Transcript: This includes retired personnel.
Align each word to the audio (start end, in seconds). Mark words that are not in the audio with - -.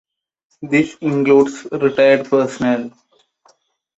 This 0.63 0.95
includes 1.01 1.67
retired 1.71 2.27
personnel. 2.27 2.91